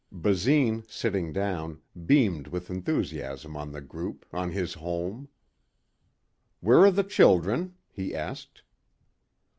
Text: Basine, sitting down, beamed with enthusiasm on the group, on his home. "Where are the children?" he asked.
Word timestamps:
Basine, 0.11 0.83
sitting 0.89 1.31
down, 1.31 1.79
beamed 2.07 2.47
with 2.47 2.71
enthusiasm 2.71 3.55
on 3.55 3.71
the 3.71 3.81
group, 3.81 4.25
on 4.33 4.49
his 4.49 4.73
home. 4.73 5.29
"Where 6.59 6.79
are 6.85 6.89
the 6.91 7.03
children?" 7.03 7.75
he 7.87 8.15
asked. 8.15 8.63